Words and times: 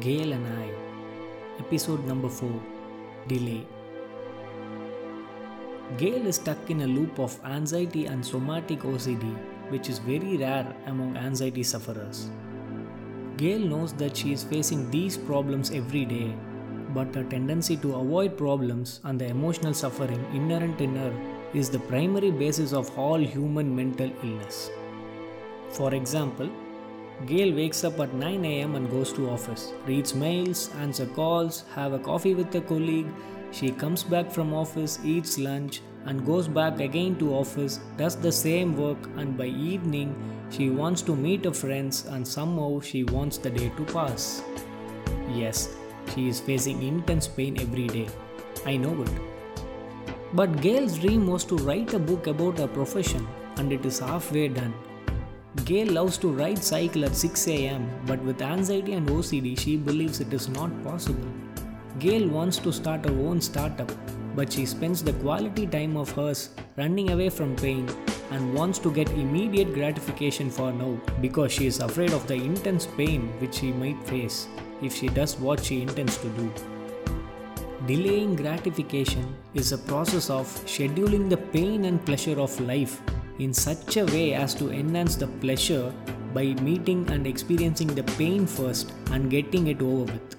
Gail 0.00 0.32
and 0.32 0.46
I, 0.46 0.70
episode 1.58 2.02
number 2.06 2.26
4 2.26 2.50
Delay. 3.28 3.66
Gail 5.98 6.26
is 6.26 6.36
stuck 6.36 6.70
in 6.70 6.80
a 6.80 6.86
loop 6.86 7.18
of 7.18 7.38
anxiety 7.44 8.06
and 8.06 8.24
somatic 8.24 8.80
OCD, 8.80 9.36
which 9.68 9.90
is 9.90 9.98
very 9.98 10.38
rare 10.38 10.74
among 10.86 11.18
anxiety 11.18 11.62
sufferers. 11.62 12.30
Gail 13.36 13.58
knows 13.58 13.92
that 13.92 14.16
she 14.16 14.32
is 14.32 14.42
facing 14.42 14.90
these 14.90 15.18
problems 15.18 15.70
every 15.70 16.06
day, 16.06 16.34
but 16.94 17.14
her 17.14 17.24
tendency 17.24 17.76
to 17.76 17.94
avoid 17.96 18.38
problems 18.38 19.00
and 19.04 19.20
the 19.20 19.26
emotional 19.26 19.74
suffering 19.74 20.24
inherent 20.32 20.80
in 20.80 20.96
her 20.96 21.12
is 21.52 21.68
the 21.68 21.80
primary 21.80 22.30
basis 22.30 22.72
of 22.72 22.98
all 22.98 23.18
human 23.18 23.76
mental 23.76 24.10
illness. 24.22 24.70
For 25.68 25.94
example, 25.94 26.48
Gail 27.26 27.54
wakes 27.54 27.84
up 27.84 28.00
at 28.00 28.12
9 28.14 28.44
am 28.44 28.74
and 28.74 28.90
goes 28.90 29.12
to 29.12 29.30
office, 29.30 29.72
reads 29.86 30.14
mails, 30.14 30.70
answer 30.80 31.06
calls, 31.06 31.64
have 31.74 31.92
a 31.92 31.98
coffee 31.98 32.34
with 32.34 32.54
a 32.56 32.60
colleague. 32.60 33.06
She 33.52 33.70
comes 33.70 34.02
back 34.02 34.30
from 34.30 34.52
office, 34.52 34.98
eats 35.04 35.38
lunch, 35.38 35.82
and 36.06 36.26
goes 36.26 36.48
back 36.48 36.80
again 36.80 37.16
to 37.18 37.34
office, 37.34 37.78
does 37.96 38.16
the 38.16 38.32
same 38.32 38.76
work, 38.76 38.98
and 39.16 39.38
by 39.38 39.46
evening 39.46 40.16
she 40.50 40.68
wants 40.68 41.00
to 41.02 41.14
meet 41.14 41.44
her 41.44 41.52
friends 41.52 42.06
and 42.06 42.26
somehow 42.26 42.80
she 42.80 43.04
wants 43.04 43.38
the 43.38 43.50
day 43.50 43.70
to 43.76 43.84
pass. 43.84 44.42
Yes, 45.32 45.76
she 46.14 46.28
is 46.28 46.40
facing 46.40 46.82
intense 46.82 47.28
pain 47.28 47.60
every 47.60 47.86
day. 47.86 48.08
I 48.66 48.76
know 48.76 49.00
it. 49.02 49.10
But 50.34 50.60
Gail's 50.60 50.98
dream 50.98 51.26
was 51.26 51.44
to 51.44 51.56
write 51.56 51.94
a 51.94 51.98
book 51.98 52.26
about 52.26 52.58
her 52.58 52.66
profession, 52.66 53.26
and 53.56 53.72
it 53.72 53.86
is 53.86 53.98
halfway 53.98 54.48
done. 54.48 54.74
Gail 55.66 55.92
loves 55.92 56.16
to 56.16 56.32
ride 56.32 56.64
cycle 56.64 57.04
at 57.04 57.14
6 57.14 57.46
am, 57.46 57.86
but 58.06 58.18
with 58.22 58.40
anxiety 58.40 58.94
and 58.94 59.06
OCD, 59.06 59.58
she 59.58 59.76
believes 59.76 60.18
it 60.18 60.32
is 60.32 60.48
not 60.48 60.70
possible. 60.82 61.28
Gail 61.98 62.26
wants 62.26 62.56
to 62.56 62.72
start 62.72 63.04
her 63.04 63.12
own 63.12 63.38
startup, 63.38 63.92
but 64.34 64.50
she 64.50 64.64
spends 64.64 65.04
the 65.04 65.12
quality 65.12 65.66
time 65.66 65.94
of 65.94 66.10
hers 66.12 66.48
running 66.78 67.10
away 67.10 67.28
from 67.28 67.54
pain 67.54 67.86
and 68.30 68.54
wants 68.54 68.78
to 68.78 68.90
get 68.90 69.10
immediate 69.10 69.74
gratification 69.74 70.50
for 70.50 70.72
now 70.72 70.98
because 71.20 71.52
she 71.52 71.66
is 71.66 71.80
afraid 71.80 72.12
of 72.14 72.26
the 72.26 72.34
intense 72.34 72.86
pain 72.96 73.28
which 73.38 73.56
she 73.56 73.72
might 73.72 74.02
face 74.04 74.48
if 74.80 74.94
she 74.96 75.08
does 75.08 75.38
what 75.38 75.62
she 75.62 75.82
intends 75.82 76.16
to 76.16 76.28
do. 76.30 76.50
Delaying 77.86 78.36
gratification 78.36 79.36
is 79.52 79.72
a 79.72 79.78
process 79.78 80.30
of 80.30 80.46
scheduling 80.64 81.28
the 81.28 81.36
pain 81.36 81.84
and 81.84 82.02
pleasure 82.06 82.40
of 82.40 82.58
life 82.58 83.02
in 83.38 83.52
such 83.52 83.96
a 83.96 84.04
way 84.06 84.34
as 84.34 84.54
to 84.54 84.70
enhance 84.70 85.16
the 85.16 85.26
pleasure 85.26 85.92
by 86.34 86.44
meeting 86.62 87.08
and 87.10 87.26
experiencing 87.26 87.88
the 87.88 88.04
pain 88.18 88.46
first 88.46 88.92
and 89.10 89.30
getting 89.30 89.66
it 89.66 89.82
over 89.82 90.04
with. 90.12 90.36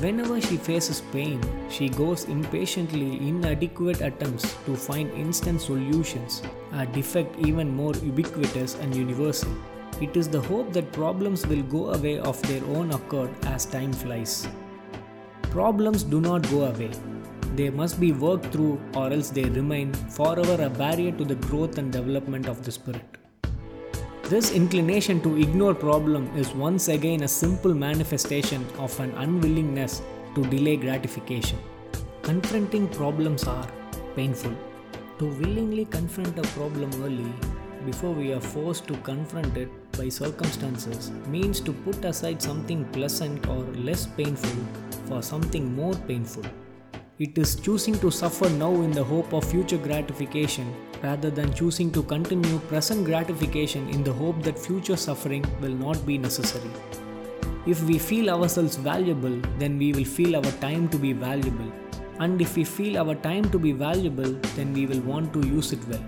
Whenever 0.00 0.40
she 0.40 0.56
faces 0.56 1.02
pain, 1.10 1.40
she 1.68 1.88
goes 1.88 2.26
impatiently 2.26 3.16
inadequate 3.28 4.00
attempts 4.00 4.54
to 4.64 4.76
find 4.76 5.10
instant 5.10 5.60
solutions, 5.60 6.40
a 6.72 6.86
defect 6.86 7.36
even 7.40 7.68
more 7.74 7.94
ubiquitous 7.96 8.76
and 8.76 8.94
universal. 8.94 9.50
It 10.00 10.16
is 10.16 10.28
the 10.28 10.40
hope 10.40 10.72
that 10.74 10.92
problems 10.92 11.44
will 11.48 11.62
go 11.62 11.90
away 11.94 12.20
of 12.20 12.40
their 12.42 12.64
own 12.76 12.92
accord 12.92 13.30
as 13.46 13.66
time 13.66 13.92
flies. 13.92 14.46
Problems 15.50 16.04
do 16.04 16.20
not 16.20 16.48
go 16.48 16.66
away. 16.66 16.92
They 17.56 17.70
must 17.70 17.98
be 18.00 18.12
worked 18.12 18.46
through, 18.46 18.80
or 18.94 19.12
else 19.12 19.30
they 19.30 19.44
remain 19.44 19.92
forever 19.92 20.62
a 20.62 20.70
barrier 20.70 21.12
to 21.12 21.24
the 21.24 21.34
growth 21.34 21.78
and 21.78 21.92
development 21.92 22.46
of 22.46 22.64
the 22.64 22.70
spirit. 22.70 23.18
This 24.24 24.52
inclination 24.52 25.22
to 25.22 25.36
ignore 25.40 25.74
problem 25.74 26.30
is 26.36 26.54
once 26.54 26.88
again 26.88 27.22
a 27.22 27.28
simple 27.28 27.72
manifestation 27.72 28.66
of 28.78 28.98
an 29.00 29.10
unwillingness 29.12 30.02
to 30.34 30.44
delay 30.44 30.76
gratification. 30.76 31.58
Confronting 32.22 32.88
problems 32.88 33.44
are 33.44 33.66
painful. 34.14 34.52
To 35.18 35.26
willingly 35.26 35.86
confront 35.86 36.38
a 36.38 36.42
problem 36.48 36.90
early 37.02 37.32
before 37.86 38.12
we 38.12 38.32
are 38.32 38.40
forced 38.40 38.86
to 38.88 38.96
confront 38.98 39.56
it 39.56 39.70
by 39.92 40.08
circumstances 40.08 41.10
means 41.28 41.60
to 41.60 41.72
put 41.72 42.04
aside 42.04 42.42
something 42.42 42.84
pleasant 42.86 43.48
or 43.48 43.64
less 43.88 44.06
painful 44.06 44.64
for 45.06 45.22
something 45.22 45.74
more 45.74 45.94
painful. 46.06 46.44
It 47.18 47.36
is 47.36 47.56
choosing 47.56 47.98
to 47.98 48.12
suffer 48.12 48.48
now 48.48 48.72
in 48.72 48.92
the 48.92 49.02
hope 49.02 49.32
of 49.32 49.42
future 49.50 49.76
gratification 49.76 50.72
rather 51.02 51.30
than 51.30 51.52
choosing 51.52 51.90
to 51.90 52.04
continue 52.04 52.60
present 52.70 53.04
gratification 53.04 53.88
in 53.88 54.04
the 54.04 54.12
hope 54.12 54.40
that 54.44 54.56
future 54.56 54.96
suffering 54.96 55.44
will 55.60 55.74
not 55.74 56.06
be 56.06 56.16
necessary. 56.16 56.70
If 57.66 57.82
we 57.82 57.98
feel 57.98 58.30
ourselves 58.30 58.76
valuable, 58.76 59.36
then 59.58 59.78
we 59.78 59.92
will 59.92 60.04
feel 60.04 60.36
our 60.36 60.52
time 60.60 60.88
to 60.90 60.96
be 60.96 61.12
valuable. 61.12 61.72
And 62.20 62.40
if 62.40 62.54
we 62.54 62.62
feel 62.62 62.96
our 62.98 63.16
time 63.16 63.50
to 63.50 63.58
be 63.58 63.72
valuable, 63.72 64.34
then 64.54 64.72
we 64.72 64.86
will 64.86 65.00
want 65.00 65.32
to 65.32 65.44
use 65.44 65.72
it 65.72 65.84
well. 65.88 66.06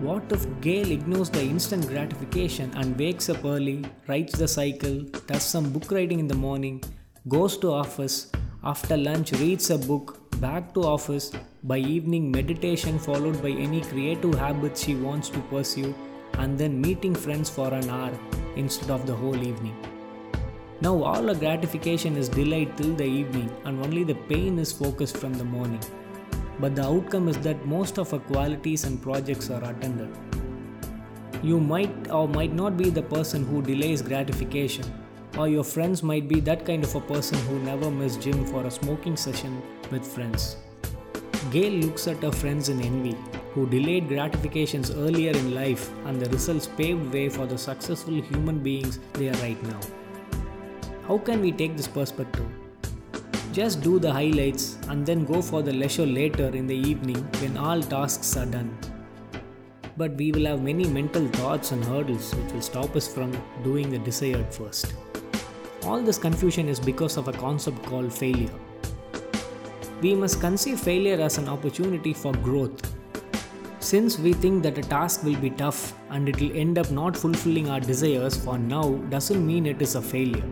What 0.00 0.32
if 0.32 0.46
Gail 0.62 0.90
ignores 0.90 1.28
the 1.28 1.42
instant 1.42 1.86
gratification 1.86 2.72
and 2.76 2.98
wakes 2.98 3.28
up 3.28 3.44
early, 3.44 3.84
writes 4.06 4.38
the 4.38 4.48
cycle, 4.48 5.00
does 5.26 5.42
some 5.42 5.68
book 5.70 5.90
writing 5.90 6.18
in 6.18 6.28
the 6.28 6.34
morning, 6.34 6.82
goes 7.28 7.58
to 7.58 7.72
office, 7.72 8.32
after 8.64 8.96
lunch 8.96 9.32
reads 9.32 9.70
a 9.70 9.78
book, 9.78 10.18
back 10.40 10.74
to 10.74 10.80
office, 10.82 11.30
by 11.62 11.78
evening 11.78 12.30
meditation 12.30 12.98
followed 12.98 13.40
by 13.40 13.50
any 13.50 13.80
creative 13.80 14.34
habits 14.34 14.82
she 14.84 14.96
wants 14.96 15.28
to 15.28 15.38
pursue, 15.50 15.94
and 16.34 16.58
then 16.58 16.80
meeting 16.80 17.14
friends 17.14 17.48
for 17.48 17.72
an 17.72 17.88
hour 17.88 18.12
instead 18.56 18.90
of 18.90 19.06
the 19.06 19.14
whole 19.14 19.36
evening. 19.36 19.76
Now 20.80 21.02
all 21.02 21.22
the 21.22 21.34
gratification 21.34 22.16
is 22.16 22.28
delayed 22.28 22.76
till 22.76 22.94
the 22.94 23.04
evening 23.04 23.50
and 23.64 23.84
only 23.84 24.04
the 24.04 24.14
pain 24.14 24.58
is 24.58 24.72
focused 24.72 25.16
from 25.16 25.34
the 25.34 25.44
morning. 25.44 25.80
But 26.60 26.74
the 26.74 26.84
outcome 26.84 27.28
is 27.28 27.38
that 27.38 27.66
most 27.66 27.98
of 27.98 28.10
her 28.10 28.18
qualities 28.18 28.84
and 28.84 29.00
projects 29.00 29.50
are 29.50 29.62
attended. 29.62 30.16
You 31.42 31.60
might 31.60 32.10
or 32.10 32.26
might 32.28 32.52
not 32.52 32.76
be 32.76 32.90
the 32.90 33.02
person 33.02 33.44
who 33.44 33.62
delays 33.62 34.02
gratification, 34.02 34.84
or 35.38 35.48
your 35.48 35.62
friends 35.62 36.02
might 36.02 36.26
be 36.26 36.40
that 36.40 36.66
kind 36.66 36.82
of 36.82 36.94
a 36.96 37.00
person 37.00 37.38
who 37.46 37.58
never 37.60 37.90
miss 37.90 38.16
gym 38.16 38.44
for 38.44 38.66
a 38.66 38.70
smoking 38.70 39.16
session 39.16 39.62
with 39.92 40.04
friends. 40.04 40.56
Gail 41.52 41.72
looks 41.72 42.08
at 42.08 42.22
her 42.24 42.32
friends 42.32 42.68
in 42.68 42.80
envy, 42.82 43.16
who 43.52 43.68
delayed 43.70 44.08
gratifications 44.08 44.90
earlier 44.90 45.30
in 45.30 45.54
life, 45.54 45.90
and 46.06 46.20
the 46.20 46.28
results 46.30 46.66
paved 46.66 47.12
way 47.14 47.28
for 47.28 47.46
the 47.46 47.56
successful 47.56 48.14
human 48.14 48.58
beings 48.58 48.98
they 49.12 49.28
are 49.28 49.40
right 49.44 49.62
now. 49.62 49.80
How 51.06 51.18
can 51.18 51.40
we 51.40 51.52
take 51.52 51.76
this 51.76 51.88
perspective? 51.88 52.46
Just 53.52 53.80
do 53.80 53.98
the 53.98 54.12
highlights 54.12 54.76
and 54.88 55.06
then 55.06 55.24
go 55.24 55.40
for 55.40 55.62
the 55.62 55.72
leisure 55.72 56.06
later 56.06 56.48
in 56.48 56.66
the 56.66 56.76
evening 56.76 57.22
when 57.40 57.56
all 57.56 57.80
tasks 57.80 58.36
are 58.36 58.46
done. 58.46 58.76
But 59.96 60.14
we 60.16 60.32
will 60.32 60.46
have 60.46 60.62
many 60.62 60.86
mental 60.86 61.26
thoughts 61.28 61.72
and 61.72 61.84
hurdles 61.84 62.34
which 62.34 62.52
will 62.52 62.62
stop 62.62 62.94
us 62.94 63.12
from 63.12 63.32
doing 63.64 63.90
the 63.90 63.98
desired 63.98 64.52
first. 64.52 64.94
All 65.88 66.02
this 66.02 66.18
confusion 66.18 66.68
is 66.68 66.78
because 66.78 67.16
of 67.16 67.28
a 67.28 67.32
concept 67.32 67.82
called 67.84 68.12
failure. 68.12 68.52
We 70.02 70.14
must 70.14 70.38
conceive 70.38 70.78
failure 70.78 71.18
as 71.18 71.38
an 71.38 71.48
opportunity 71.48 72.12
for 72.12 72.32
growth. 72.34 72.82
Since 73.80 74.18
we 74.18 74.34
think 74.34 74.62
that 74.64 74.76
a 74.76 74.82
task 74.82 75.24
will 75.24 75.36
be 75.36 75.48
tough 75.48 75.94
and 76.10 76.28
it 76.28 76.38
will 76.42 76.54
end 76.54 76.76
up 76.76 76.90
not 76.90 77.16
fulfilling 77.16 77.70
our 77.70 77.80
desires 77.80 78.36
for 78.36 78.58
now, 78.58 78.96
doesn't 79.08 79.46
mean 79.46 79.64
it 79.64 79.80
is 79.80 79.94
a 79.94 80.02
failure. 80.02 80.44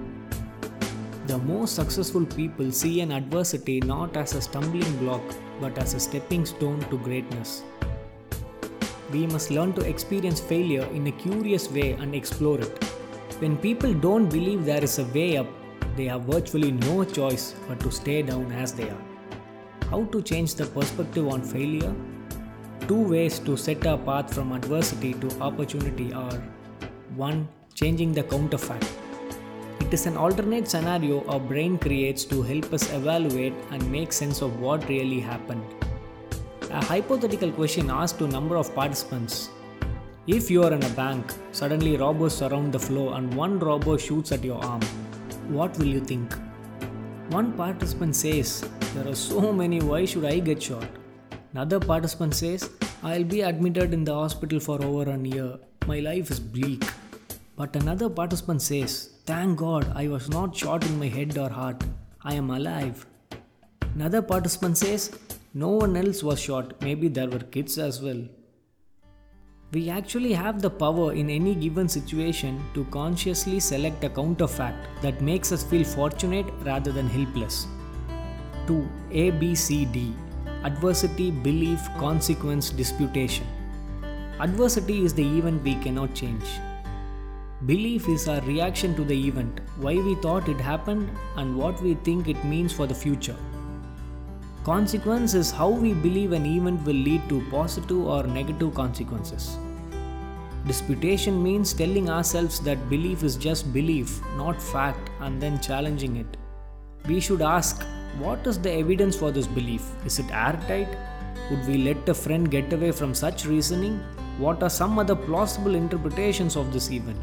The 1.27 1.37
most 1.37 1.75
successful 1.75 2.25
people 2.25 2.73
see 2.73 3.03
an 3.03 3.13
adversity 3.13 3.81
not 3.81 4.17
as 4.17 4.33
a 4.33 4.41
stumbling 4.41 4.97
block 4.97 5.23
but 5.61 5.77
as 5.77 5.93
a 5.93 6.01
stepping 6.01 6.47
stone 6.47 6.81
to 6.89 6.97
greatness. 6.97 7.63
We 9.13 9.27
must 9.27 9.51
learn 9.51 9.75
to 9.75 9.83
experience 9.83 10.41
failure 10.41 10.89
in 10.95 11.07
a 11.09 11.13
curious 11.13 11.71
way 11.71 11.93
and 11.93 12.15
explore 12.15 12.59
it. 12.59 12.87
When 13.39 13.59
people 13.59 13.93
don't 13.93 14.31
believe 14.31 14.65
there 14.65 14.83
is 14.83 14.99
a 14.99 15.05
way 15.05 15.37
up, 15.37 15.47
they 15.95 16.07
have 16.07 16.23
virtually 16.23 16.71
no 16.71 17.05
choice 17.05 17.55
but 17.69 17.79
to 17.81 17.91
stay 17.91 18.23
down 18.23 18.51
as 18.51 18.73
they 18.73 18.89
are. 18.89 19.05
How 19.91 20.05
to 20.05 20.23
change 20.23 20.55
the 20.55 20.65
perspective 20.65 21.29
on 21.29 21.43
failure? 21.43 21.95
Two 22.89 23.03
ways 23.11 23.39
to 23.41 23.59
set 23.59 23.85
a 23.85 23.99
path 23.99 24.33
from 24.33 24.53
adversity 24.53 25.13
to 25.13 25.39
opportunity 25.41 26.15
are 26.15 26.39
1. 27.17 27.47
Changing 27.75 28.15
the 28.15 28.23
counterfact. 28.23 28.89
It 29.81 29.93
is 29.93 30.07
an 30.07 30.17
alternate 30.17 30.67
scenario 30.67 31.23
our 31.27 31.39
brain 31.39 31.77
creates 31.77 32.25
to 32.25 32.41
help 32.43 32.73
us 32.73 32.91
evaluate 32.91 33.53
and 33.71 33.93
make 33.93 34.15
sense 34.15 34.41
of 34.41 34.61
what 34.61 34.89
really 34.89 35.21
happened. 35.21 35.63
A 36.71 36.83
hypothetical 36.83 37.53
question 37.53 37.91
asked 37.91 38.19
to 38.21 38.25
a 38.25 38.29
number 38.29 38.57
of 38.57 38.75
participants 38.75 39.51
if 40.27 40.51
you 40.51 40.65
are 40.65 40.73
in 40.73 40.83
a 40.83 40.89
bank, 40.91 41.33
suddenly 41.53 41.97
robbers 41.97 42.37
surround 42.37 42.73
the 42.73 42.79
floor 42.81 43.15
and 43.17 43.33
one 43.35 43.61
robber 43.61 43.97
shoots 43.97 44.33
at 44.33 44.43
your 44.43 44.59
arm, 44.65 44.83
what 45.49 45.79
will 45.79 45.87
you 45.87 46.01
think? 46.01 46.35
One 47.31 47.53
participant 47.53 48.17
says, 48.17 48.69
There 48.95 49.07
are 49.07 49.15
so 49.15 49.53
many, 49.53 49.81
why 49.81 50.05
should 50.05 50.25
I 50.25 50.41
get 50.41 50.61
shot? 50.61 50.89
Another 51.53 51.79
participant 51.79 52.35
says, 52.35 52.69
I'll 53.05 53.23
be 53.23 53.43
admitted 53.43 53.95
in 53.95 54.03
the 54.03 54.15
hospital 54.15 54.59
for 54.59 54.83
over 54.83 55.09
a 55.09 55.17
year. 55.17 55.59
My 55.87 56.01
life 56.01 56.33
is 56.33 56.41
bleak. 56.41 56.83
But 57.55 57.77
another 57.77 58.11
participant 58.11 58.63
says, 58.63 59.11
Thank 59.27 59.59
God 59.59 59.93
I 59.95 60.09
was 60.09 60.29
not 60.29 60.57
shot 60.57 60.85
in 60.85 60.99
my 60.99 61.07
head 61.07 61.39
or 61.39 61.49
heart. 61.49 61.85
I 62.25 62.35
am 62.35 62.51
alive. 62.51 63.07
Another 63.95 64.23
participant 64.23 64.77
says, 64.77 65.17
No 65.55 65.69
one 65.69 65.97
else 65.97 66.25
was 66.25 66.41
shot. 66.41 66.81
Maybe 66.83 67.07
there 67.07 67.29
were 67.29 67.39
kids 67.39 67.79
as 67.79 68.03
well. 68.03 68.25
We 69.73 69.91
actually 69.91 70.33
have 70.33 70.63
the 70.63 70.71
power 70.71 71.13
in 71.13 71.29
any 71.29 71.53
given 71.57 71.89
situation 71.89 72.63
to 72.75 72.85
consciously 72.85 73.59
select 73.59 74.05
a 74.05 74.09
counterfact 74.09 74.87
that 75.03 75.21
makes 75.21 75.51
us 75.51 75.65
feel 75.65 75.83
fortunate 75.83 76.47
rather 76.63 76.93
than 76.93 77.09
helpless. 77.09 77.67
2. 78.69 78.89
A, 79.11 79.31
B, 79.31 79.57
C, 79.57 79.85
D 79.85 80.15
Adversity, 80.63 81.33
Belief, 81.33 81.81
Consequence, 81.99 82.71
Disputation. 82.71 83.45
Adversity 84.39 85.05
is 85.05 85.13
the 85.13 85.27
event 85.39 85.63
we 85.65 85.75
cannot 85.75 86.15
change. 86.15 86.45
Belief 87.67 88.09
is 88.09 88.29
our 88.29 88.41
reaction 88.43 88.95
to 88.95 89.05
the 89.05 89.27
event, 89.27 89.61
why 89.79 89.97
we 89.97 90.15
thought 90.17 90.49
it 90.49 90.61
happened, 90.61 91.11
and 91.37 91.57
what 91.57 91.81
we 91.83 91.95
think 91.95 92.29
it 92.29 92.45
means 92.45 92.73
for 92.73 92.87
the 92.87 92.95
future. 92.95 93.37
Consequence 94.67 95.35
is 95.35 95.53
how 95.53 95.69
we 95.69 95.93
believe 95.95 96.33
an 96.33 96.45
event 96.45 96.85
will 96.85 97.01
lead 97.09 97.29
to 97.29 97.41
positive 97.51 98.05
or 98.05 98.25
negative 98.25 98.75
consequences. 98.75 99.59
Disputation 100.67 101.41
means 101.41 101.73
telling 101.73 102.11
ourselves 102.11 102.59
that 102.63 102.91
belief 102.91 103.23
is 103.23 103.37
just 103.37 103.73
belief, 103.73 104.21
not 104.37 104.61
fact, 104.61 105.09
and 105.21 105.41
then 105.41 105.61
challenging 105.61 106.17
it. 106.17 106.37
We 107.07 107.21
should 107.21 107.43
ask 107.43 107.85
what 108.19 108.45
is 108.45 108.59
the 108.59 108.73
evidence 108.73 109.15
for 109.15 109.31
this 109.31 109.47
belief? 109.47 109.85
Is 110.05 110.19
it 110.19 110.33
airtight? 110.33 110.89
Would 111.49 111.65
we 111.69 111.79
let 111.79 112.09
a 112.09 112.15
friend 112.15 112.51
get 112.51 112.73
away 112.73 112.91
from 112.91 113.15
such 113.15 113.47
reasoning? 113.47 114.01
What 114.39 114.65
are 114.65 114.71
some 114.71 114.99
other 114.99 115.15
plausible 115.15 115.77
interpretations 115.77 116.57
of 116.57 116.73
this 116.73 116.91
event? 116.91 117.21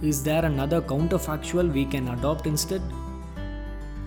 Is 0.00 0.24
there 0.24 0.46
another 0.46 0.80
counterfactual 0.80 1.70
we 1.70 1.84
can 1.84 2.08
adopt 2.08 2.46
instead? 2.46 2.80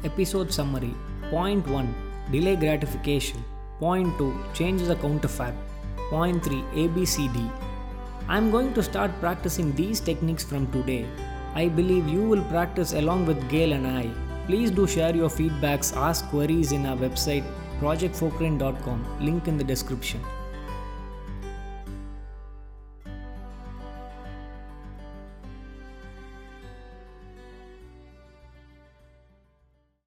Episode 0.04 0.52
summary 0.52 0.96
Point 1.30 1.68
1 1.68 2.05
Delay 2.32 2.56
gratification. 2.56 3.44
Point 3.80 4.18
2 4.18 4.34
Change 4.54 4.82
the 4.84 4.96
counterfact. 4.96 5.58
Point 6.10 6.44
3 6.44 6.64
ABCD. 6.84 7.52
I 8.28 8.38
am 8.38 8.50
going 8.52 8.74
to 8.74 8.82
start 8.82 9.12
practicing 9.20 9.74
these 9.76 10.00
techniques 10.00 10.44
from 10.44 10.72
today. 10.72 11.06
I 11.54 11.68
believe 11.68 12.08
you 12.08 12.24
will 12.24 12.44
practice 12.46 12.94
along 12.94 13.28
with 13.28 13.50
Gail 13.50 13.74
and 13.74 13.86
I. 13.88 14.10
Please 14.48 14.72
do 14.72 14.88
share 14.88 15.16
your 15.16 15.30
feedbacks, 15.30 15.96
ask 15.96 16.28
queries 16.30 16.72
in 16.72 16.86
our 16.86 16.98
website 16.98 17.46
projectforkrain.com, 17.80 19.06
link 19.20 19.48
in 19.48 19.58
the 19.58 19.64
description. 19.64 20.22